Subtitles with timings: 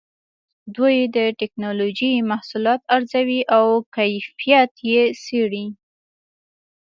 [0.75, 3.65] دوی د ټېکنالوجۍ محصولات ارزوي او
[3.95, 5.65] کیفیت یې څېړي.